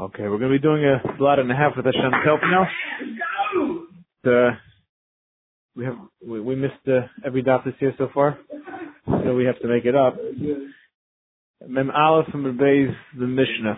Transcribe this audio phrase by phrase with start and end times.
[0.00, 2.68] Okay, we're going to be doing a lot and a half with Hashem help now.
[4.22, 4.50] The,
[5.74, 8.38] we have we, we missed uh, every dot this year so far,
[9.06, 10.16] so we have to make it up.
[11.66, 13.76] Mem Aleph from Rebbe's the Mishnah.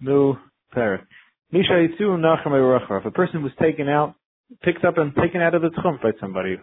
[0.00, 0.34] New
[0.74, 1.06] parak.
[1.52, 4.16] Misha Yitzu Nachem If a person was taken out,
[4.62, 6.56] picked up and taken out of the tchum by somebody,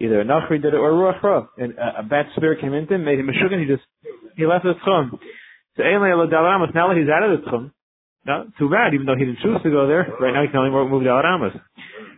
[0.00, 3.04] either a Nachri did it or Ruach and a, a bad spirit came into him,
[3.04, 3.84] made him a sugar, he just
[4.36, 5.10] he left the tchum.
[5.76, 7.70] So now that he's out of the tchum,
[8.26, 10.08] not too bad, even though he didn't choose to go there.
[10.20, 11.56] Right now he can only move to Aramas.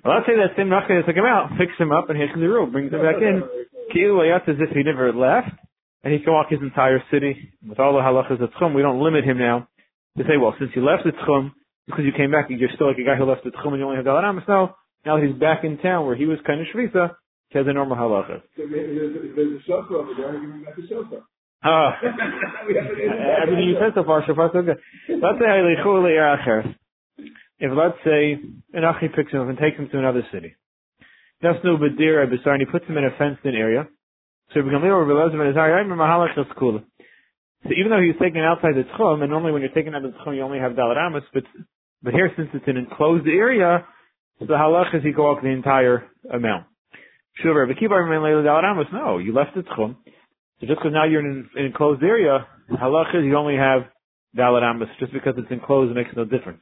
[0.04, 2.42] Well, let's say that same Nachri took him out, fixed him up, and here's the
[2.42, 3.42] rule, brings him back in.
[3.94, 5.54] Ki'il as if he never left,
[6.02, 8.74] and he can walk his entire city with all the halachas of tchum.
[8.74, 9.68] We don't limit him now
[10.18, 11.52] to say, well, since you left the tchum,
[11.86, 13.84] because you came back, you're still like a guy who left the tchum and you
[13.84, 14.44] only have Dalad Amos.
[14.48, 14.74] No,
[15.06, 17.14] now that he's back in town where he was kind of shvisa,
[17.52, 18.42] he has a normal halacha.
[18.56, 21.22] There's a sofa over there, give him back a sofa.
[21.64, 21.94] Ah,
[23.40, 24.78] everything you said so far, so far so good.
[25.08, 25.46] Let's say
[27.60, 28.32] if let's say
[28.74, 30.56] an achi picks him up and takes him to another city,
[31.40, 33.86] that's no bedira besar, and he puts him in a fenced-in area.
[34.52, 34.68] So So
[37.78, 40.14] even though he was taken outside the tchum, and normally when you're taken out of
[40.14, 41.44] the tchum, you only have dalaramas, but
[42.02, 43.86] but here since it's an enclosed area,
[44.40, 46.66] so the halach is he go up the entire amount.
[48.92, 49.96] No, you left the tchum.
[50.60, 53.82] So just because now you're in an enclosed area, halach is you only have
[54.36, 54.86] dalaramas.
[55.00, 56.60] Just because it's enclosed makes no difference.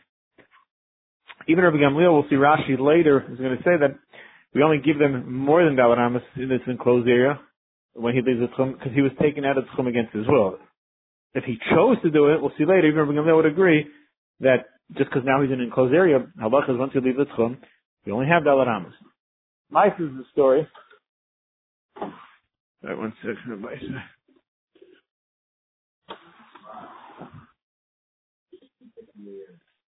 [1.48, 3.98] Even Rabbi Gamliel, we'll see Rashi later, is going to say that
[4.54, 7.41] we only give them more than dalaramas in this enclosed area
[7.94, 10.58] when he leaves the tchum, because he was taken out of tchum against his will.
[11.34, 13.86] If he chose to do it, we'll see later, even Rabbi Gamliel would agree
[14.41, 17.26] that just because now he's in an enclosed area, halach is once you leave the
[17.36, 17.58] tchum,
[18.04, 18.92] you only have dalaramas.
[19.70, 20.66] Mice is the story.
[22.82, 23.78] Right, one second, mice.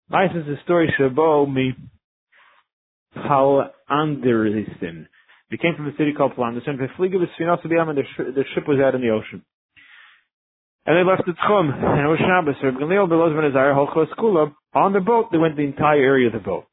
[0.09, 1.73] Mice is the story Shabo me
[3.15, 5.07] Pal Anderisen.
[5.51, 6.79] We came from a city called Planderson.
[6.79, 9.45] The the ship was out in the ocean.
[10.87, 12.57] And they left the Tchum, and it was Shabbos.
[12.63, 14.53] Reb Gamliel Belozman Azar Holchos Kula.
[14.75, 16.67] On the boat, they went the entire area of the boat,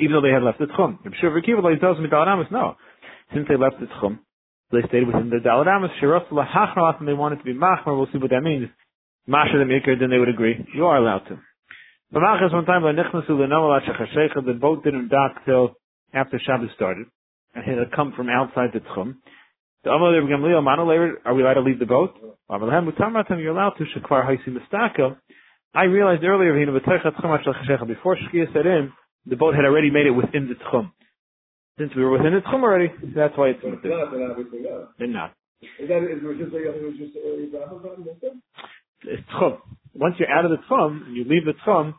[0.00, 0.98] even though they had left the Tchum.
[1.04, 2.76] Reb Shur Kiva tells me Daladamas, no.
[3.32, 4.18] Since they left the Tchum,
[4.72, 5.90] they stayed within the Daladamas.
[6.02, 7.96] Shiros Lahachmalas, and they wanted to be Machmar.
[7.96, 8.68] We'll see what that means.
[9.26, 10.66] Masha the Mikr, then they would agree.
[10.74, 11.38] You are allowed to.
[12.12, 15.76] But Machas one time, the boat didn't dock till
[16.12, 17.06] after Shabbos started,
[17.54, 19.16] and it had come from outside the Tchum.
[19.84, 20.62] The Amal Rebbe Gamliel,
[21.24, 22.14] are we allowed to leave the boat?
[22.48, 25.16] You're allowed to Shakvar Haisi Mistaka.
[25.74, 28.92] I realized earlier, before Shkia set in,
[29.26, 30.92] the boat had already made it within the Tchum.
[31.78, 35.32] Since we were within the Tchum already, that's why it's the They're not.
[35.80, 37.16] Is that, is it just, it was just,
[39.04, 39.58] it's Tchum.
[39.94, 41.94] Once you're out of the Tchum, and you leave the Tchum,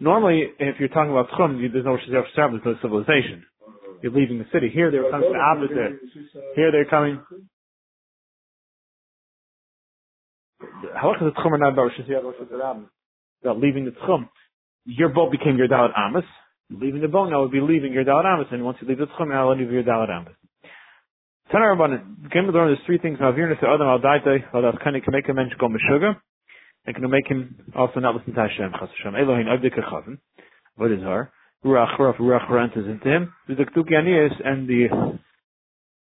[0.00, 3.44] normally, if you're talking about Tchum, there's no there's no civilization
[4.02, 4.70] you're leaving the city.
[4.72, 6.00] Here they're coming the opposite.
[6.54, 7.20] Here they're coming.
[10.96, 11.90] Halakha the tchum are not about
[13.42, 14.28] about leaving the tchum.
[14.84, 16.24] Your boat became your dalat amas.
[16.70, 19.06] Leaving the boat now would be leaving your dalat amas, and once you leave the
[19.06, 20.34] tchum, now leave your dalat amas.
[21.52, 23.18] Tanar Rabbanan, came to learn there's three things.
[23.18, 26.16] Mavir to Adam al Daite, Vadas Kani can make a mensch go meshuga,
[26.84, 28.72] and can make him also not listen to Hashem.
[28.72, 29.14] Chas Hashem.
[29.14, 30.18] Elohim Abdika Chavin.
[30.74, 31.30] What is her?
[31.64, 33.32] Ruach Ruach Ruach enters into him.
[33.46, 34.86] The Ktuki Anias and the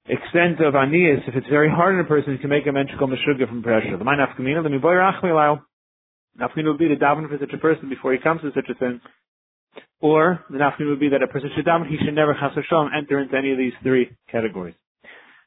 [0.08, 3.14] extent of Anias, if it's very hard on a person, to make a mensch come
[3.26, 3.98] sugar from pressure.
[3.98, 5.60] The mind afkamina, the miboy rachmi
[6.40, 8.74] Nafkin would be to daven for such a person before he comes to such a
[8.78, 9.00] thing.
[10.00, 12.90] Or the nafkin would be that a person should daven, he should never chas Hashem
[12.96, 14.74] enter into any of these three categories.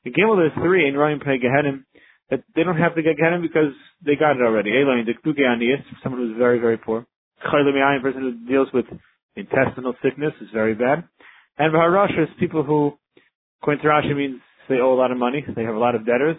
[0.03, 1.85] The Gimel, there's three in Royim Pei Gehenim
[2.29, 3.71] that they don't have to get Gehenim because
[4.05, 4.71] they got it already.
[4.71, 7.05] Elohim, the Ktuki Anias, someone who's very, very poor.
[7.45, 8.85] Chaylim a person who deals with
[9.35, 11.03] intestinal sickness is very bad.
[11.57, 12.93] And Vaharasha is people who,
[13.61, 16.05] according to Rashi, means they owe a lot of money, they have a lot of
[16.05, 16.38] debtors.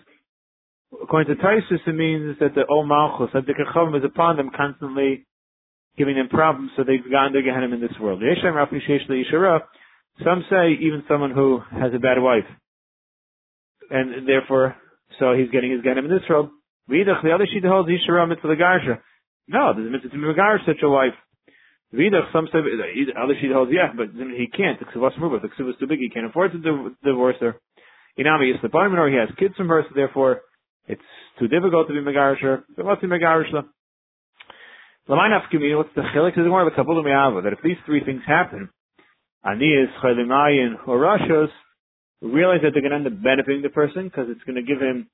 [1.02, 4.50] According to Taisus, it means that the O Malchus, that the Kachavim is upon them
[4.54, 5.26] constantly
[5.98, 8.22] giving them problems, so they've gotten to Gehenna in this world.
[10.22, 12.46] Some say even someone who has a bad wife,
[13.90, 14.76] and therefore,
[15.18, 16.50] so he's getting his Gehenna in this world.
[16.88, 18.98] The other sheet holds Yishara mitzvah the Garsha.
[19.48, 21.14] No, there's a mitzvah to such a wife.
[21.94, 22.58] Vidach, some say,
[23.22, 24.78] other sheet holds, yeah, but he can't.
[24.78, 25.40] The ksuvas move.
[25.42, 25.48] The
[25.78, 25.98] too big.
[25.98, 27.60] He can't afford to divorce her.
[28.18, 30.40] Inami is the or he has kids from her, so therefore
[30.86, 31.02] it's
[31.38, 32.64] too difficult to be megarisher.
[32.76, 33.64] So what's the megarishla?
[35.08, 36.36] What's the chilik?
[36.36, 38.68] There's more of a couple of that if these three things happen,
[39.44, 41.48] Anias, Chalimayin, or Rashos,
[42.20, 44.80] realize that they're going to end up benefiting the person because it's going to give
[44.80, 45.10] him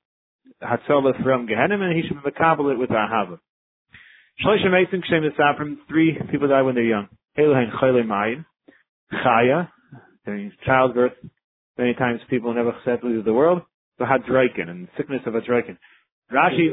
[0.61, 3.39] Hatzalah from Gehenim, and he should be it with Ahava.
[4.45, 7.07] Shloisha Mason Kshem Esaprim, three people die when they're young.
[7.37, 8.45] Elohen Chayle Mayin,
[9.11, 9.69] Chaya,
[10.25, 11.13] during childbirth,
[11.77, 13.63] many times people never said leave the world,
[13.97, 15.77] so had Draikin, and sickness of a Draikin.
[16.31, 16.69] Rashi,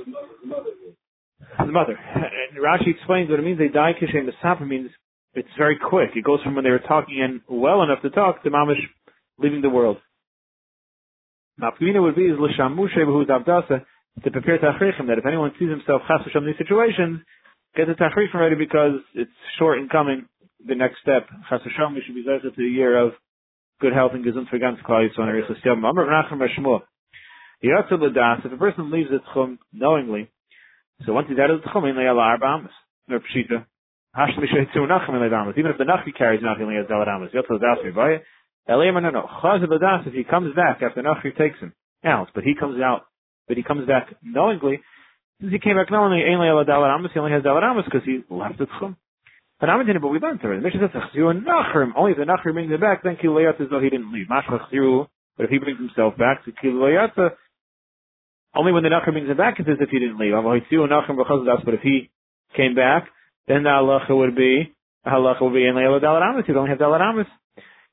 [1.58, 1.98] the mother.
[2.14, 4.90] And Rashi explains what it means they die Kishem Esaprim means
[5.34, 6.10] it's very quick.
[6.14, 8.80] It goes from when they were talking and well enough to talk to Mamish
[9.38, 9.98] leaving the world.
[11.60, 13.84] Mafkina would be is l'shamushe b'hu davdasa
[14.24, 17.20] to prepare tachrichem that if anyone sees himself chas in these situations,
[17.76, 20.26] get the tachrichem ready because it's short in coming.
[20.66, 23.12] The next step, chas we should be zeichet to a year of
[23.80, 25.84] good health and gesund for ganz klal yisrael and erichus yom.
[25.84, 26.80] Amar v'nachem ha'shmuah.
[27.64, 30.30] Yatzel l'das, if a person leaves the tchum knowingly,
[31.04, 32.72] so once he's out of the tchum, in le'ala arba amas,
[33.08, 33.66] nor pshita,
[34.16, 37.60] hashtem yishaitzu nachem in le'damas, even if the nachi carries not in le'ala damas, yatzel
[37.60, 38.20] l'das v'vaya,
[38.68, 39.28] Eliyam no no.
[39.42, 41.72] Chaz if he comes back after Nachri takes him
[42.04, 43.02] out, but he comes out,
[43.46, 44.80] but he comes back knowingly,
[45.40, 46.66] since he came back knowingly, he only has
[47.44, 48.96] Dalaramas because he left the Tchum.
[49.60, 50.60] But we learned already.
[50.60, 51.92] The mission says Nachrim.
[51.96, 54.26] Only if the Nachrim brings him back, then Kilayat as though he didn't leave.
[54.28, 55.06] Mashach
[55.36, 57.12] but if he brings himself back, to Kilayat,
[58.56, 60.32] only when the Nachrim brings him back, it's as if he didn't leave.
[60.32, 62.10] But if he
[62.56, 63.08] came back,
[63.46, 64.74] then the halacha would be,
[65.04, 66.48] the halacha would be in Leila Dalaramas.
[66.48, 67.26] You don't have Dalaramas.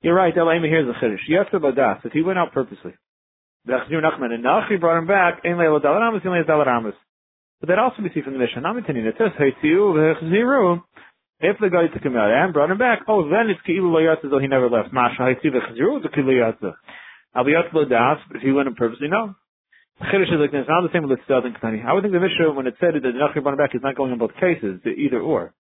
[0.01, 1.29] You're right, Elaima here's the chiddush.
[1.29, 2.93] Yetzer badas, if he went out purposely.
[3.67, 6.93] Nachman and Nachi brought him back, Ein Leila Dalaramas, Ein Leila Dalaramas.
[7.59, 9.31] But that also we see from the Mishnah, Namitanin, it says,
[11.39, 14.29] if the guy took him out and brought him back, oh, then it's Ki'ilu Layatza,
[14.29, 14.93] though he never left.
[14.93, 16.73] Masha Heitziu v'chziru, the Ki'ilu Layatza.
[17.35, 19.35] Al Yetzer badas, if he went in purposely, no.
[20.03, 21.79] The chiddush is like not the same with the and Ketani.
[21.85, 23.79] I would think the Mishnah, when it said that the Nachi brought him back, is
[23.81, 25.53] not going on both cases, the either or.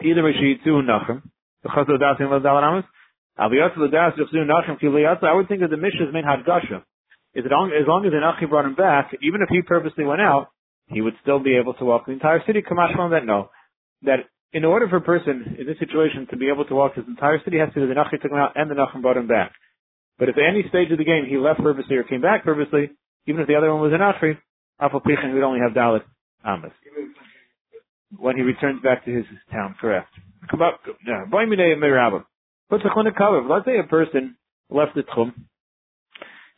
[0.00, 1.20] Either Rishitzu Nachem,
[1.62, 2.84] the Chazal Das and Dalaramas,
[3.36, 3.60] I would
[5.48, 6.82] think that the Mishnah's main hadgasha
[7.34, 10.22] is that as long as the Nachi brought him back, even if he purposely went
[10.22, 10.48] out,
[10.88, 12.62] he would still be able to walk the entire city.
[12.62, 13.50] Kamash from that no,
[14.02, 14.20] that
[14.54, 17.42] in order for a person in this situation to be able to walk his entire
[17.44, 19.52] city, has to be the Nachi took him out and the Nachim brought him back.
[20.18, 22.88] But if at any stage of the game he left purposely or came back purposely,
[23.26, 24.38] even if the other one was a Nachi,
[24.80, 26.02] Alpha Pichin would only have Dalit
[26.44, 26.72] Amas.
[28.16, 30.08] When he returns back to his town, correct.
[30.50, 31.26] The?
[33.48, 34.36] Let's say a person
[34.70, 35.32] left the tchum,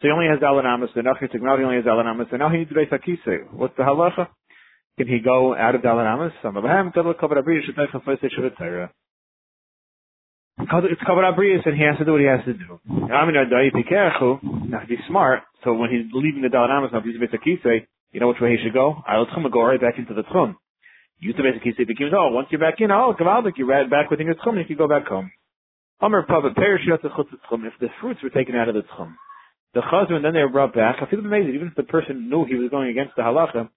[0.00, 2.58] so he only has dalanamas, the nachir now he only has dalanamas, and now he
[2.58, 3.52] needs base akise.
[3.52, 4.28] What's the halacha?
[4.96, 6.32] Can he go out of dalanamas?
[6.42, 6.56] Some
[10.60, 12.80] It's covered abriyas, and he has to do what he has to do.
[12.98, 16.50] Now he's smart, so when he's leaving the
[17.04, 19.02] he's base akise, you know which way he should go?
[19.06, 20.56] I'll tchum go right back into the tchum.
[21.20, 24.10] Use the basic akise, because oh, once you're back in, oh, gavaldik, you're right back
[24.10, 25.30] within your tchum, and you can go back home.
[26.00, 29.14] Amr Pava Perishot If the fruits were taken out of the tchum,
[29.74, 30.96] the chazar and then they were brought back.
[31.00, 31.54] I feel amazing.
[31.54, 33.68] Even if the person knew he was going against the halacha,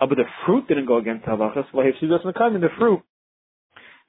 [0.00, 1.64] uh, but the fruit didn't go against the halacha.
[1.70, 3.02] So the fruit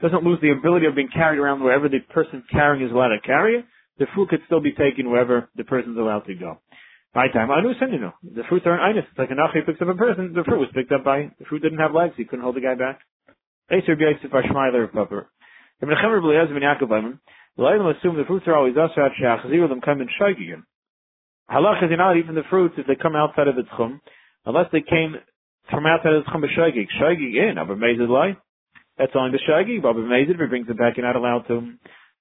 [0.02, 3.20] doesn't lose the ability of being carried around wherever the person carrying is allowed to
[3.26, 3.66] carry it.
[4.00, 6.58] The fruit could still be taken wherever the person's allowed to go.
[7.14, 8.14] My time, know.
[8.24, 9.04] The fruits are an inus.
[9.10, 10.34] It's like a nachi picks up a person.
[10.34, 12.14] The fruit was picked up by the fruit didn't have legs.
[12.16, 13.02] He couldn't hold the guy back.
[13.70, 13.82] The
[17.60, 20.64] Leilim assume the fruits are always shaygigim.
[21.52, 24.00] Halach is not even the fruits if they come outside of the tchum,
[24.46, 25.16] unless they came
[25.70, 26.88] from outside of the tchum b'shaygig.
[27.02, 28.38] Shaygig in, aber mezid lai.
[29.02, 31.74] That's only the shaygig, but mezid, if he brings it back, you're not allowed to.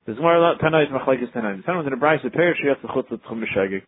[0.06, 1.60] There's more Tanai is machlekes Tanai.
[1.66, 3.82] Someone's in a brayse, the perish, to chutz the tchum b'shaygig.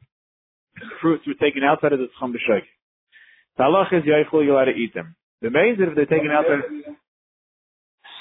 [1.00, 2.68] Fruits were taken outside of the tchum b'shaygig.
[3.56, 5.16] The halach is yaichul, you're allowed to eat them.
[5.40, 6.60] The mezid, if they're taken outside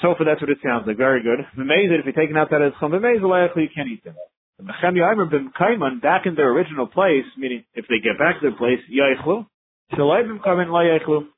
[0.00, 0.96] so far, that's what it sounds like.
[0.96, 1.44] Very good.
[1.54, 4.16] The Amazing if you're taking out that as chum you can't eat them.
[4.58, 8.40] The Mechem Yaimer bim Kaiman back in their original place, meaning if they get back
[8.40, 9.46] to their place, Yaichlu.
[9.92, 11.28] Shalai bim Kaiman la Yaichlu.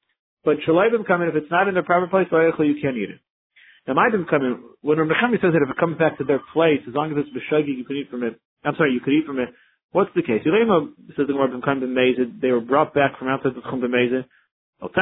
[0.44, 2.96] But Shalai bim Kaiman, if it's not in their proper place, la Yaichlu, you can't
[2.96, 3.20] eat it.
[3.86, 6.94] Now my Kaiman, when Mechem says that if it comes back to their place, as
[6.94, 8.40] long as it's Beshagi, you can eat from it.
[8.64, 9.50] I'm sorry, you could eat from it.
[9.92, 10.42] What's the case?
[10.46, 14.24] Yulema says the word bim Kaiman they were brought back from outside the Chum b'mezid,
[14.80, 14.96] we just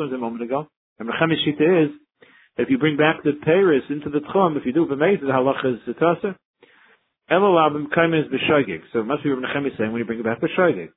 [0.00, 0.66] learned a moment ago.
[0.98, 1.90] And Mechem's Shita is,
[2.56, 5.74] if you bring back the Paris into the Tchum, if you do B'meiz, the halacha
[5.74, 6.34] is Zitasa.
[7.30, 8.80] Elalabim Kaim is B'shoigig.
[8.92, 10.90] So it must be Mechem saying when you bring it back B'shoigig.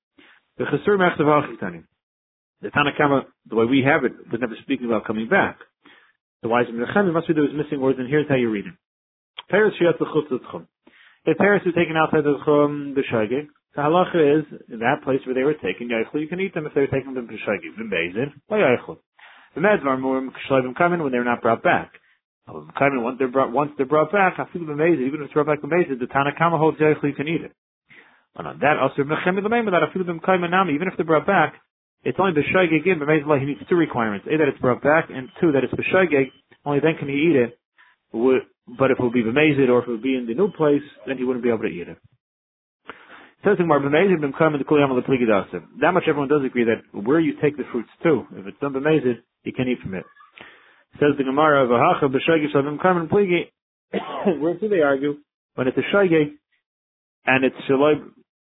[0.58, 1.84] The Chesur Mechtav Achitani.
[2.66, 5.60] The Tanakama, the way we have it, was never speaking about coming back.
[6.42, 8.74] The wise Mechem must be there was missing words, and here's how you read it.
[9.52, 10.66] Paris Shiat L'chutz L'tchum.
[11.26, 15.36] If Paris is taken outside the Tchum, B'shoigig, the halacha is, in that place where
[15.36, 17.92] they were taken, Yaichlu, you can eat them if they were taken from Peshagim, from
[17.92, 18.98] Bezin, by Yaichlu.
[19.54, 21.92] The Medvar Murim Kshlavim coming when they're not brought back.
[22.48, 25.62] Coming once they're brought, once they're brought back, feel amazing, even if it's brought back
[25.62, 27.52] Bezin, the Tanakama holds Yaichlu, you can eat it.
[28.36, 31.28] Oh, no, that also Mechem Lemema that Afilu Bim Kaima Nami, even if they're brought
[31.28, 31.62] back,
[32.06, 34.28] it's only B'Shaygeg in, but he needs two requirements.
[34.28, 36.32] A, that it's brought back, and two, that it's B'Shaygeg,
[36.64, 37.60] only then can he eat it.
[38.14, 40.84] But if it will be B'Mezid or if it will be in the new place,
[41.08, 41.98] then he wouldn't be able to eat it.
[43.44, 43.60] That
[45.94, 49.18] much everyone does agree that where you take the fruits to, if it's done B'Mezid,
[49.44, 50.06] you can eat from it.
[51.00, 53.52] Says the Gemara, V'Hacha B'Shaygeg Shavim Kaima Pligi.
[54.42, 55.18] Where do they argue?
[55.56, 55.82] When it's a
[57.28, 57.96] and it's Shaloi,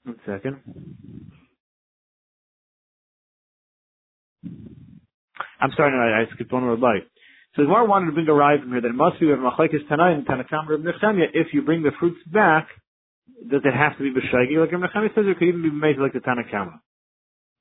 [0.03, 0.59] one second.
[5.59, 7.03] I'm sorry, I, I skipped one word light.
[7.55, 9.37] So the Gemara wanted to bring a ride from here that it must be with
[9.37, 11.27] Machlekes Tanai and Tanakam Reb Nechemia.
[11.33, 12.67] If you bring the fruits back,
[13.49, 14.57] does it have to be b'shagi?
[14.59, 16.79] Like Reb Nechemia says, it could even be made like the Tanakama.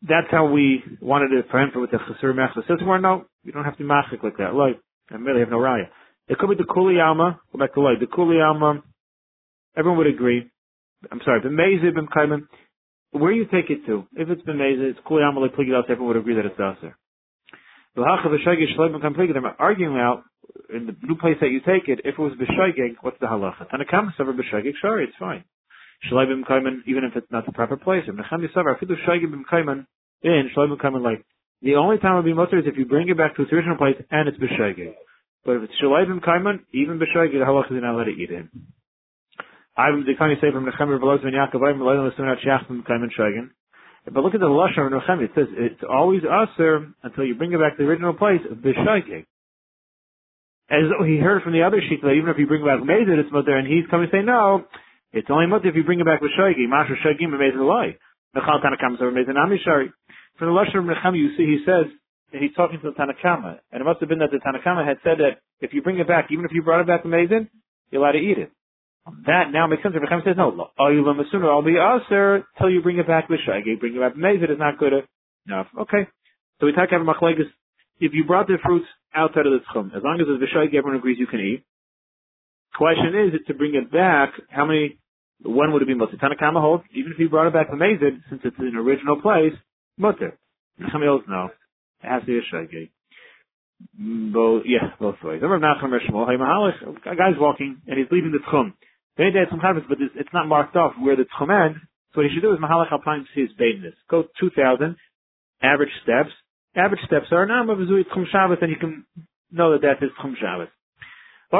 [0.02, 2.66] That's how we wanted to prevent with the Chesur Mechla.
[2.66, 4.54] Says Gemara, no, you don't have to machik like that.
[4.54, 5.88] Like, I really have no raya.
[6.28, 8.82] It could be the Kuliyama, go back to light, the Kuliyama,
[9.76, 10.50] everyone would agree.
[11.10, 12.46] I'm sorry, the Mezib and Kaiman,
[13.12, 14.06] where you take it to.
[14.14, 16.96] If it's it's Kuliyama like Pligidas, everyone would agree that it's Aser.
[17.94, 18.08] They're
[19.58, 20.22] arguing out
[20.74, 22.00] in the new place that you take it.
[22.04, 23.68] If it was b'shaygeg, what's the halacha?
[23.70, 25.44] Tanakam savar b'shaygeg, sorry, it's fine.
[26.10, 28.04] Shalai b'mkaiman, even if it's not the proper place.
[28.08, 29.86] If necham yisavar, afidu shaygeg b'mkaiman,
[30.22, 31.24] in shalai b'mkaiman, like
[31.60, 33.52] the only time it would be mutter is if you bring it back to its
[33.52, 34.94] original place and it's b'shaygeg.
[35.44, 38.48] But if it's shalai b'mkaiman, even b'shaygeg, the halacha is not let it eat in.
[39.76, 41.60] I would say from Nechem Revelos ben Yaakov.
[44.04, 45.22] But look at the lashon of Nochem.
[45.22, 48.40] It says it's always aser until you bring it back to the original place.
[48.42, 49.24] B'shaykeg.
[50.70, 53.18] As though he heard from the other sheet that even if you bring back mezid,
[53.18, 54.64] it's mutter, and he's coming to say no.
[55.12, 56.68] It's only mutter if you bring it back b'shaykeg.
[56.68, 57.96] Masher shaygim b'mezid loy.
[58.36, 59.92] Nechal tanakam so b'mezid amishari.
[60.38, 61.86] From the lashon of Nochem, you see he says
[62.32, 65.18] he's talking to the Tanakama, and it must have been that the Tanakama had said
[65.18, 67.48] that if you bring it back, even if you brought it back amazing,
[67.90, 68.50] you're allowed to eat it.
[69.26, 69.94] That now makes sense.
[69.94, 73.80] Rebbe says, no, is sooner I'll be aser till you bring it back l'shagig.
[73.80, 74.92] Bring it back mezid is not good
[75.46, 75.66] enough.
[75.80, 76.06] Okay.
[76.60, 77.50] So we talk about machlegas.
[77.98, 80.96] If you brought the fruits outside of the tchum, as long as it's v'shagig, everyone
[80.96, 81.64] agrees you can eat.
[82.76, 84.98] Question is, is to bring it back, how many,
[85.44, 86.16] when would it be mutter?
[86.16, 89.52] Tanakama holds, even if you brought it back mezid, since it's an original place,
[89.98, 90.38] mutter.
[90.80, 91.50] Nachami holds no.
[92.02, 92.90] It has to be a shagig.
[94.00, 95.42] Mm, both, yeah, both ways.
[95.42, 95.48] A
[97.16, 98.72] guy's walking and he's leaving the tchum.
[99.16, 101.74] They did some harvest, but it's, it's not marked off where the tchum.
[102.12, 103.94] So what he should do is mahalach alpine to his badeness.
[104.10, 104.96] Go 2,000,
[105.62, 106.30] average steps.
[106.74, 109.04] Average steps are now of zui tchum Shabbos, and you can
[109.50, 110.68] know that that is tchum Shabbos.
[111.52, 111.58] So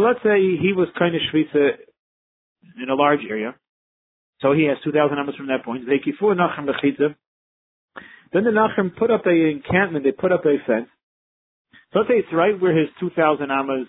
[0.00, 1.76] let's say he was kind of shvisa
[2.82, 3.54] in a large area.
[4.40, 5.84] So he has 2,000 numbers from that point.
[5.86, 6.00] Then
[8.44, 10.88] the Nachem put up a encampment, they put up a fence.
[11.92, 13.86] So let's say it's right where his 2,000 amas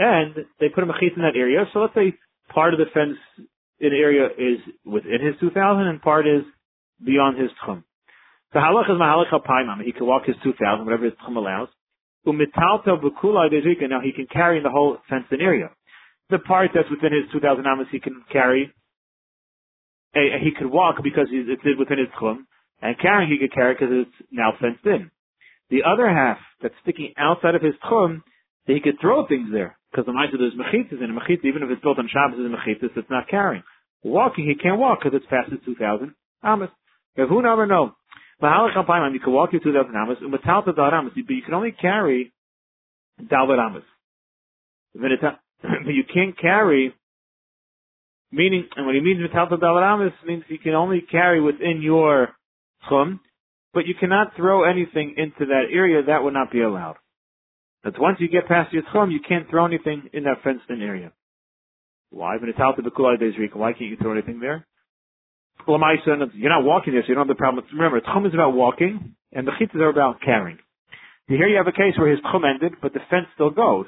[0.00, 1.68] and they put a machit in that area.
[1.72, 2.16] So let's say
[2.48, 3.18] part of the fence
[3.78, 6.42] in area is within his 2,000 and part is
[7.04, 7.84] beyond his tchum.
[8.52, 11.68] So halach is mahalach al He can walk his 2,000, whatever his tchum allows.
[12.26, 13.88] Umitalta dezrika.
[13.88, 15.68] Now he can carry in the whole fenced in area.
[16.30, 18.72] The part that's within his 2,000 amas he can carry.
[20.14, 22.46] Eh, he could walk because it's within his tchum.
[22.80, 25.10] And carrying he could carry because it's now fenced in.
[25.68, 28.22] The other half that's sticking outside of his tchum,
[28.74, 29.76] he could throw things there.
[29.90, 32.46] Because the Maisa there's mechitzas, and a mechitza, even if it's built on Shabbos, is
[32.46, 33.62] a mechitzas, it's not carrying.
[34.02, 36.70] Walking, he can't walk because it's past the 2,000 amas.
[37.16, 37.96] Who never know?
[38.40, 42.32] You can walk your 2,000 amas, umatalta dal amas, but you can only carry
[43.20, 43.82] dalvat amas.
[44.94, 45.10] But
[45.92, 46.94] you can't carry,
[48.32, 52.28] meaning, and what he means metalta dalvat amas means you can only carry within your
[52.88, 53.20] chum,
[53.74, 56.96] but you cannot throw anything into that area, that would not be allowed.
[57.84, 61.12] That once you get past tchum, you can't throw anything in that fenced-in area.
[62.10, 62.36] Why?
[62.36, 63.16] When it's out to the kulai
[63.54, 64.66] why can't you throw anything there?
[65.66, 67.64] You're not walking there, so you don't have the problem.
[67.72, 70.58] Remember, tchum is about walking, and the chitzas are about carrying.
[71.26, 73.86] Here you have a case where his tchum ended, but the fence still goes.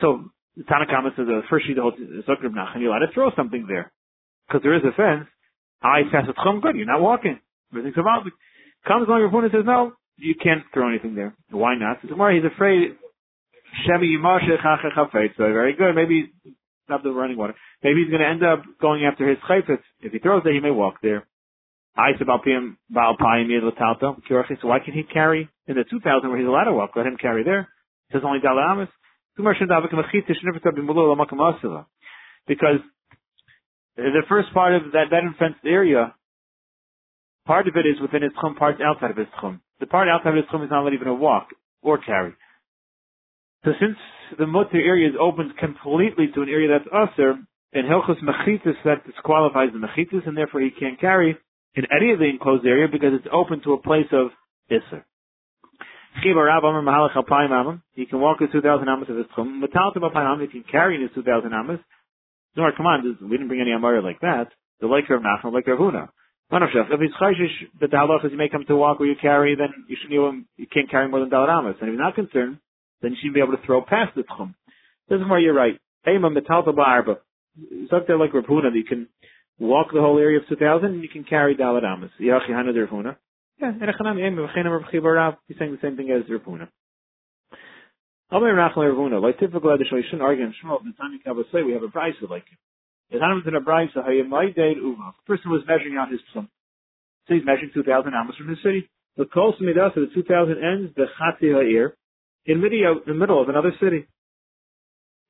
[0.00, 3.30] So the Tanakama says the first sheet holds uh, Zukrib Nachan, you're allowed to throw
[3.36, 3.92] something there.
[4.46, 5.28] Because there is a fence.
[5.82, 7.38] I pass a tchum, good, you're not walking.
[7.72, 8.24] Everything's about
[8.86, 11.34] Comes along your opponent says, no, you can't throw anything there.
[11.50, 12.00] Why not?
[12.06, 12.96] Tomorrow he's afraid
[13.86, 14.20] Shemi
[15.38, 15.94] very good.
[15.94, 16.32] Maybe
[16.88, 17.54] not the running water.
[17.82, 19.82] Maybe he's going to end up going after his chayfetz.
[20.00, 21.26] If he throws there, he may walk there.
[21.96, 22.12] I
[24.62, 26.90] why can he carry in the 2000 where he's allowed to walk?
[26.94, 27.60] Let him carry there.
[27.60, 28.40] It says only
[32.46, 32.80] Because
[33.96, 36.14] the first part of that, that fenced area,
[37.46, 39.60] part of it is within his chum, part outside of his chum.
[39.80, 41.48] The part outside of his chum is not even a walk
[41.82, 42.32] or carry.
[43.64, 43.96] So since
[44.38, 47.34] the mutter area is opened completely to an area that's usher,
[47.72, 51.36] in Hilchus Mechitis that disqualifies the Mechitis, and therefore he can't carry
[51.74, 54.32] in any of the enclosed area because it's open to a place of
[54.70, 55.04] Isser.
[56.22, 56.32] He
[58.06, 59.62] can walk his 2,000 amas of his chum.
[59.62, 59.68] He
[60.48, 61.78] can carry in his 2,000 amas.
[62.56, 64.48] No, come on, we didn't bring any amara like that.
[64.80, 66.08] The like of Nachman, like Rav Huna.
[66.50, 69.68] If he's chayshish that the halachas you may come to walk where you carry, then
[69.86, 71.76] you shouldn't you can't carry more than dalad amas.
[71.80, 72.58] And if he's not concerned,
[73.02, 74.54] then you shouldn't be able to throw past the tchum.
[75.08, 75.78] This is where you're right.
[76.06, 77.18] Ema metalta ba'arba.
[77.56, 79.08] There like that you can
[79.58, 82.10] walk the whole area of 2,000 and you can carry dalad amas.
[82.20, 83.16] Yachi hana Rav Huna.
[83.60, 85.34] Yeah, and Echanam Ema v'chenem Rav.
[85.48, 86.68] He's saying the same thing as Rav Huna.
[88.30, 89.20] Amir Rachel Rav Huna.
[89.20, 90.82] Like typical Edish, you shouldn't argue in Shmuel.
[90.84, 92.58] The time you say we have a price like it.
[93.10, 95.14] It happened in a brayso hayamaydei uva.
[95.18, 96.48] The person was measuring out his plum.
[97.26, 98.88] So he's measuring 2,000 amos from his city.
[99.16, 101.96] The kol midah, so the 2,000 ends the chati ha'ir
[102.46, 104.06] in the middle of another city.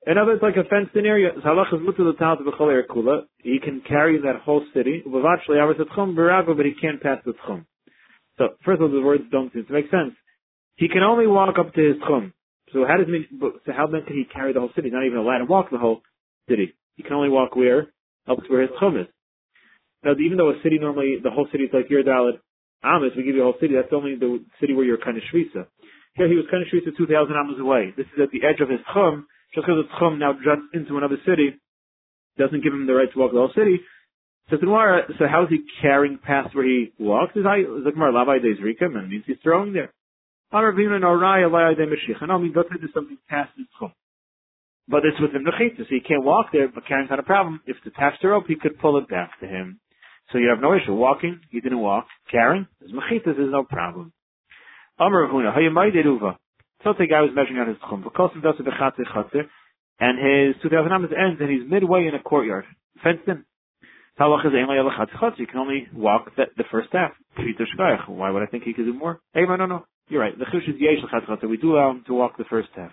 [0.07, 5.03] In other words, like a fenced in area, er he can carry that whole city,
[5.05, 7.67] but he can't pass the tchum.
[8.39, 10.15] So, first of all, the words don't seem to make sense.
[10.77, 12.33] He can only walk up to his tchum.
[12.73, 13.07] So how does
[13.67, 14.91] so how then can he carry the whole city?
[14.91, 16.03] Not even allowed to walk the whole
[16.49, 16.75] city.
[16.95, 17.89] He can only walk where?
[18.29, 19.09] Up to where his tchum is.
[20.05, 22.39] Now, even though a city normally, the whole city is like your Dalit
[22.85, 25.23] Amos, we give you a whole city, that's only the city where you're kind of
[25.33, 25.67] Shvisa.
[26.15, 27.95] Here he was kind of Shvisa 2,000 Amos away.
[27.97, 29.25] This is at the edge of his tchum,
[29.55, 31.55] just because the tchum now juts into another city,
[32.39, 33.81] doesn't give him the right to walk the whole city.
[34.51, 37.37] So so how is he carrying past where he walks?
[37.37, 39.93] Is Zakmar Labai Deis Rikam, and means he's throwing there.
[40.53, 43.93] And I mean, doesn't do something past his tchum.
[44.89, 47.61] But it's within the chita, so he can't walk there, but carrying's not a problem.
[47.65, 49.79] If it's attached to rope, he could pull it back to him.
[50.33, 50.95] So you have no issue.
[50.95, 52.07] Walking, he didn't walk.
[52.29, 54.13] Carrying, his mechitas is no problem.
[55.01, 56.37] Amar Huna, Hayamai Deruva.
[56.85, 58.05] So the guy was measuring out his tchum.
[58.05, 59.45] Chatzir.
[59.99, 62.65] And his 2,000 amas ends, and he's midway in a courtyard.
[63.03, 63.45] Fenced in.
[64.19, 67.13] Talach is ain't like You can only walk the, the first half.
[68.09, 69.21] Why would I think he could do more?
[69.35, 69.87] Hey, no, no.
[70.09, 70.39] You're right.
[70.39, 71.03] The chush is yesh
[71.43, 72.93] We do allow him to walk the first half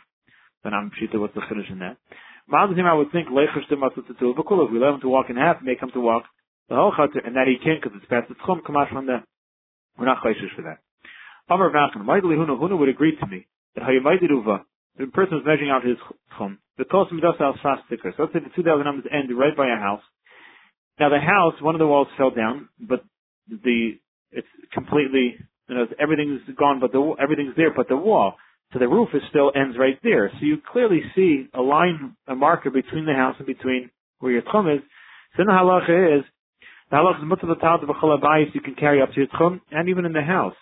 [0.67, 1.95] then I'm pshita what's the finish in that.
[2.51, 5.61] Ma'adim I would think leichash to But If we let him to walk in half,
[5.61, 6.23] make him to walk
[6.69, 8.59] the whole chater, and that he can't because it's past the tchum.
[8.75, 9.23] Out from that.
[9.97, 10.79] We're not chayshish for that.
[11.49, 14.61] Amar Vachan, Maidli Huna Huna would agree to me that Hayamaidi Ruva,
[14.97, 15.97] the person is measuring out his
[16.33, 16.57] tchum.
[16.77, 17.55] The Kos Midas al.
[17.63, 17.69] So
[18.19, 20.01] let's say the two thousand numbers end right by a house.
[20.99, 23.03] Now the house, one of the walls fell down, but
[23.49, 23.97] the
[24.31, 25.37] it's completely
[25.69, 28.35] you know everything's gone, but the everything's there, but the wall.
[28.73, 30.29] So the roof is still ends right there.
[30.33, 34.41] So you clearly see a line, a marker between the house and between where your
[34.41, 34.81] tchum is.
[35.37, 36.25] So the halacha is,
[36.91, 40.11] the halacha is of a you can carry up to your tchum, and even in
[40.11, 40.55] the house.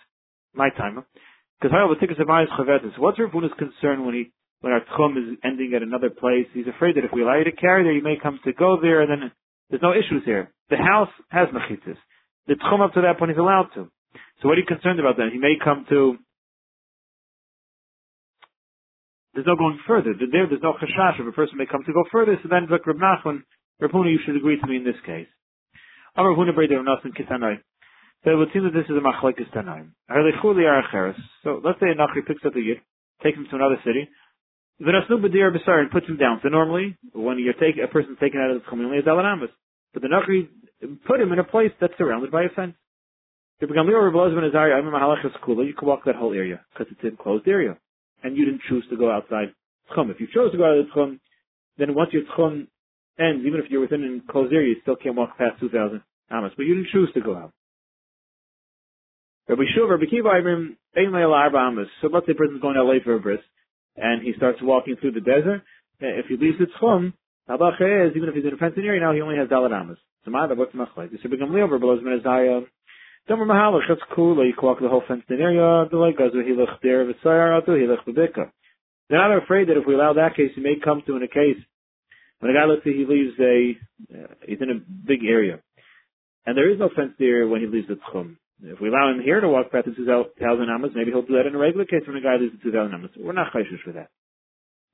[0.56, 1.04] My time.
[1.60, 2.98] Because chavetis.
[2.98, 6.46] What's Rav Huna's concern when he, when our tchum is ending at another place?
[6.54, 8.78] He's afraid that if we allow you to carry there, you may come to go
[8.80, 9.32] there, and then
[9.70, 10.52] there's no issues here.
[10.70, 11.96] The house has mechitzis.
[12.48, 13.90] The tchum up to that point is allowed to.
[14.40, 15.30] So what are you concerned about then?
[15.32, 16.16] He may come to
[19.34, 20.14] there's no going further.
[20.16, 22.38] There, there's no chashash if a person may come to go further.
[22.42, 23.42] So then, like Reb Nachman,
[23.80, 25.28] Reb you should agree to me in this case.
[28.24, 29.92] So it would seem that this is a machlekes tanaim.
[31.44, 32.78] So let's say a nachri picks up the yid,
[33.22, 34.08] takes him to another city.
[34.82, 36.40] V'nasnu b'dir b'sar and puts him down.
[36.42, 39.50] So normally, when you're taking a person's taken out of the community, it's alanamas.
[39.94, 40.48] But the nachri
[41.06, 42.74] put him in a place that's surrounded by a fence.
[43.60, 43.76] You can
[45.86, 47.78] walk that whole area because it's an enclosed area
[48.22, 49.54] and you didn't choose to go outside
[49.92, 50.10] Tchum.
[50.10, 51.20] If you chose to go out of the Tchum,
[51.78, 52.66] then once your Tchum
[53.18, 56.52] ends, even if you're within an enclosed area, you still can't walk past 2,000 Amos,
[56.56, 57.52] but you didn't choose to go out.
[59.48, 63.20] Rabbi Shuv, Rabbi Kiva, Arba So let's say a person's going to LA for a
[63.20, 63.38] bris,
[63.96, 65.62] and he starts walking through the desert.
[66.02, 67.12] Eh, if he leaves the Tchum,
[67.48, 69.98] is, even if he's in a fenced area, now he only has Dalat Amos.
[70.24, 71.10] So Ma'ada, what's Machlai?
[71.12, 72.66] This should become Leover, but Lozman Azaya,
[73.30, 76.42] Domer Mahalach, that's cool, you can walk the whole fenced in area, the like Gazu
[76.42, 78.50] Hilach there, V'Sayar Atu Hilach B'Bika.
[79.08, 81.28] They're not afraid that if we allow that case, he may come to in a
[81.28, 81.62] case
[82.40, 83.76] when a guy, let's say he leaves a,
[84.12, 85.60] uh, he's in a big area,
[86.44, 88.36] and there is no fenced area when he leaves the Tchum.
[88.62, 90.36] If we allow him here to walk past the 2,000
[90.70, 93.10] amas, maybe he'll do that in a regular case when a guy the 2,000 amas.
[93.16, 94.08] We're not chayshish for that.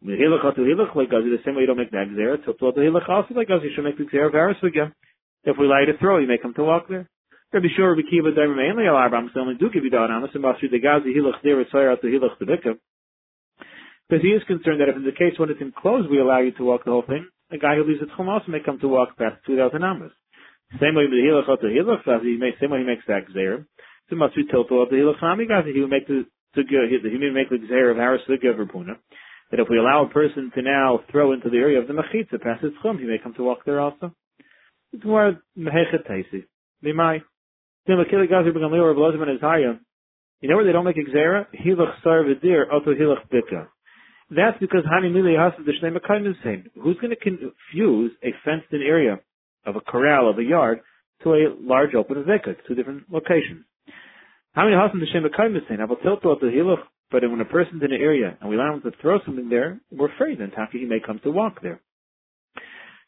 [0.03, 2.83] Hilach Atu Hilach like Gazu, the same way you don't make that Gzera, Tiltul Atu
[2.83, 4.93] Hilach also like Gazu, you should make the Gzera of Haris again.
[5.45, 7.09] If we you to throw, you may come to walk there.
[7.53, 10.31] Rabbi Shur, Rabbi Kiva, Daimer, mainly al Arbam, so only do give you Da'an Amos,
[10.35, 12.75] and Masri the Gazi, Hilach, there, Tzayar, to Hilach, the Bikah.
[14.09, 16.53] Because he is concerned that if in the case when it's enclosed, we allow you
[16.53, 18.89] to walk the whole thing, a guy who leaves the Tchum also may come to
[18.89, 20.13] walk past 2,000 Amos.
[20.81, 23.67] Same way with the Hilach, to Hilach, he makes, same way he makes that Gzer.
[24.09, 27.31] So Masri Tilto of the Hilach, Nami Gazi, he will make the, to he may
[27.31, 28.95] make the Gzer of Haris, the Giver Puna.
[29.51, 32.41] that if we allow a person to now throw into the area of the mechitza
[32.41, 34.15] past his chum, he may come to walk there also.
[34.93, 36.45] It's more mehechet taisi.
[36.83, 37.23] Limai.
[37.87, 37.97] You
[40.49, 41.47] know where they don't make exera?
[41.55, 43.69] Hilach sar v'dir, oto hilach bika.
[44.31, 49.21] That's because Hani Mili Hasid the Shnei saying, who's going to confuse a fenced-in area
[49.67, 50.81] of a corral, of a yard,
[51.23, 53.65] to a large open Vekah, two different locations?
[54.53, 57.93] How many Hasid the saying, I will tell to Hilach, but when a person's in
[57.93, 60.85] an area and we allow him to throw something there, we're afraid then Taki he
[60.85, 61.81] may come to walk there.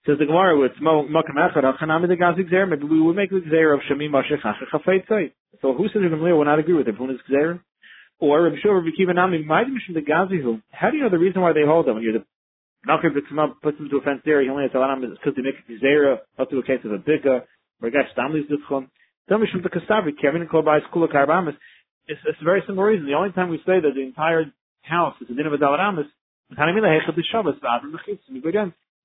[0.06, 3.40] Says the Gemara, it's Makam Echad, Achanami the Gazi Gzer, maybe we would make the
[3.40, 5.32] Gzer of Shemi Mashech Hachach Hafeitzai.
[5.62, 6.94] So who says the Gemara will not agree with it?
[6.96, 7.60] Who is Gzer?
[8.20, 10.62] Or Rabbi Shua Rabbi Kiva Nami, the Gazihu.
[10.70, 11.94] How do you know the reason why they hold them?
[11.94, 12.24] When you're the
[12.88, 13.14] Malchim
[13.62, 16.50] puts him to fenced area, he only has him because they make a Gzera up
[16.50, 17.42] to a case of a Bika,
[17.82, 18.88] guy Stamli's Duchon.
[19.30, 21.56] Me from the Kasavi, Kevin and Kolbai Skula Karbamis.
[22.06, 23.06] It's, it's a very simple reason.
[23.06, 24.44] The only time we say that the entire
[24.82, 26.04] house is a din of a Dalaramis,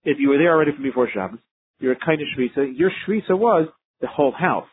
[0.03, 1.39] if you were there already from before Shabbos,
[1.79, 2.77] you're a kind of shvisa.
[2.77, 3.69] Your shvisa was
[4.01, 4.67] the whole house.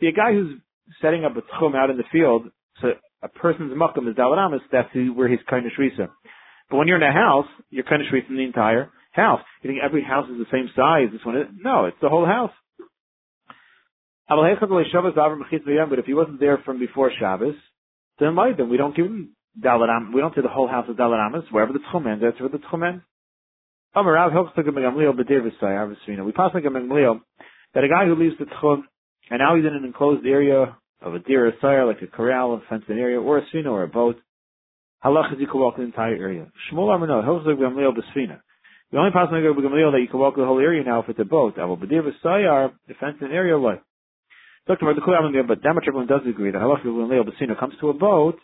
[0.00, 0.58] A guy who's
[1.02, 2.88] setting up a tchum out in the field, so
[3.22, 6.08] a person's makam is dalaramis, that's where he's kind of shvisa.
[6.70, 9.40] But when you're in a house, you're kind of shvisa in the entire house.
[9.62, 11.08] You think every house is the same size?
[11.12, 11.46] This one is?
[11.56, 12.52] No, it's the whole house.
[14.28, 14.58] But if
[16.06, 17.54] he wasn't there from before Shabbos,
[18.18, 20.12] then why then we don't give him dalaram.
[20.12, 21.50] We don't say the whole house is dalaramis.
[21.50, 23.02] Wherever the tchum ends, that's where the tchum ends.
[23.94, 24.02] We
[26.32, 27.20] pass like a Megamliel
[27.74, 28.82] that a guy who leaves the tchum
[29.30, 32.60] and now he's in an enclosed area of a deer or like a corral, a
[32.68, 34.16] fenced area, or a svina or a boat.
[35.04, 36.46] Halach is you can walk the entire area.
[36.70, 38.40] Shmuel Armano, Hilchzog Gamliel Besvina.
[38.90, 41.24] The only possible Gamliel that you can walk the whole area now if it's a
[41.24, 41.56] boat.
[41.56, 43.82] Aval Badir V'Sayar, the fenced area, what?
[44.66, 44.84] Dr.
[44.84, 48.38] Mardukul but everyone does agree that Halach Gamliel Besvina comes to a boat,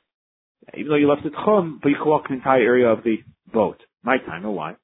[0.77, 3.17] even though you left the tchum, but you can walk the entire area of the
[3.53, 3.79] boat.
[4.03, 4.77] My time, or why?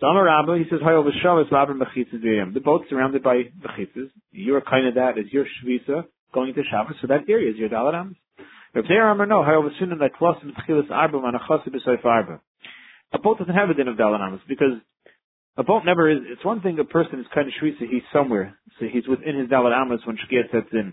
[0.00, 2.54] So Amar Rabba, he says, Hayol V'Shavas Laban Bechitzes V'yam.
[2.54, 4.10] The boat's surrounded by Bechitzes.
[4.30, 7.70] You're kind of that as your Shvisa going to Shabbos, so that area is your
[7.70, 8.16] Dalarams.
[8.76, 12.42] Rav Zeir Amar no, Hayol V'Sunan Like Klosim Tchilas Arba Manachasi B'Soif Arba.
[13.14, 14.74] A boat doesn't have a din of Dalarams because
[15.56, 18.58] a boat never is, it's one thing a person is kind of Shvisa, he's somewhere,
[18.78, 20.92] so he's within his Dalarams when Shkia sets in.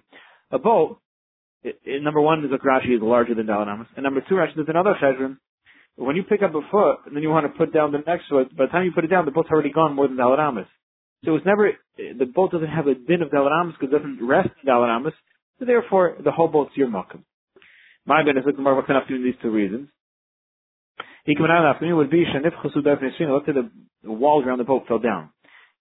[0.51, 1.01] A boat,
[1.61, 4.63] it, it, number one, is a Rashi is larger than Dalarams, and number two, actually,
[4.63, 5.35] there's another Cheshvan,
[5.97, 8.29] when you pick up a foot and then you want to put down the next
[8.29, 10.65] foot, by the time you put it down, the boat's already gone more than the
[11.25, 14.25] So it's never, the boat doesn't have a din of the Alaramas because it doesn't
[14.25, 15.11] rest the
[15.59, 17.23] so therefore the whole boat's your makam.
[18.05, 19.89] My ben is looking more enough doing these two reasons.
[21.25, 22.25] He came out after me would be.
[22.25, 22.55] Let's
[23.45, 23.69] say the,
[24.03, 25.29] walls around the boat fell down.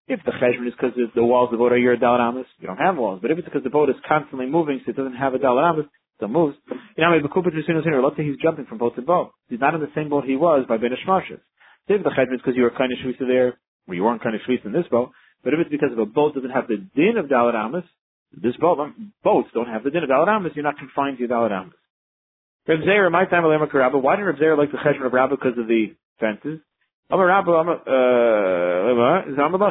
[0.06, 2.76] If the cheshbon is because the walls of the boat are your dalaramas, you don't
[2.76, 3.20] have walls.
[3.22, 5.88] But if it's because the boat is constantly moving, so it doesn't have a dalaramas,
[6.16, 6.56] still moves.
[6.96, 9.32] You know, let's say he's jumping from boat to boat.
[9.48, 11.40] He's not in the same boat he was by Ben Ishmashis.
[11.88, 13.58] If the chedron is because you were kind of shvisa there,
[13.88, 15.10] or you weren't kind of shvisa in this boat,
[15.42, 17.84] but if it's because of a boat doesn't have the din of Dalit Amas,
[18.32, 18.78] this boat,
[19.24, 21.74] boats don't have the din of Dalit Amas, you're not confined to your Dalit Amas.
[22.66, 25.36] Reb Zera, my time, Alema Karabba, why didn't Reb Zera like the chedron of Rabba
[25.36, 26.60] because of the fences?
[27.10, 27.82] Aber Rabba, uh,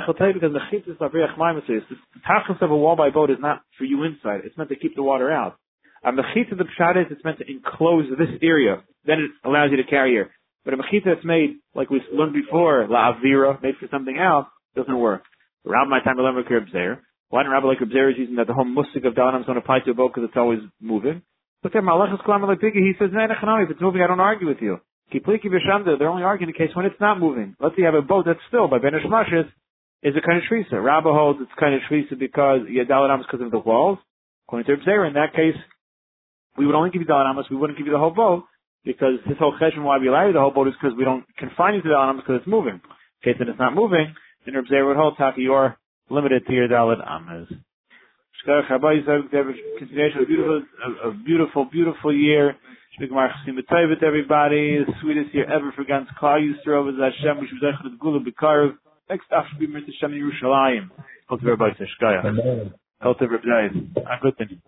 [0.07, 1.95] I'll tell you because the chitzis of Riach Maimasis, the
[2.27, 4.95] tachlis of a wall by boat is not for you inside, it's meant to keep
[4.95, 5.57] the water out.
[6.03, 8.83] A mechita the pshat is it's meant to enclose this area.
[9.05, 10.31] Then it allows you to carry here.
[10.65, 14.47] But a mechita that's made, like we learned before, la avira, made for something else,
[14.75, 15.23] doesn't work.
[15.63, 17.01] Rabbi my time Reb there.
[17.29, 19.55] Why didn't Rabbi like Reb is using that the whole musik of Dalanam is going
[19.55, 21.21] to apply to a boat because it's always moving?
[21.63, 24.79] But there, Malachas Kalam he says, no, if it's moving, I don't argue with you.
[25.13, 27.55] Kipliki Vishanda, they're only arguing in the case when it's not moving.
[27.59, 29.45] Let's say you have a boat that's still by Benish Mashis,
[30.03, 30.83] is a kind of shvisa.
[30.83, 33.99] Rabbi holds it's kind of shvisa because is because of the walls.
[34.47, 35.59] According to Reb in that case,
[36.57, 38.43] we would only give you Amos, we wouldn't give you the whole boat,
[38.83, 41.23] because this whole cheshbon why we allow you the whole boat is because we don't
[41.37, 42.81] confine you to Amos because it's moving.
[42.81, 45.77] In case that it's not moving, then Reb Zera would hold Taki, you're
[46.09, 47.47] limited to your Dalit Amas.
[48.45, 50.63] Continuation of a beautiful,
[51.25, 52.55] beautiful, beautiful year.
[54.03, 54.79] everybody.
[54.79, 58.77] The sweetest year ever for Gans Klal Yisrael was Hashem, which was Echad Gula B'Karv.
[59.09, 60.89] Next after we meet Hashem Yerushalayim.
[61.27, 62.73] Hope everybody says Shkaya.
[63.01, 63.91] Hope everybody.
[64.21, 64.61] Good thing.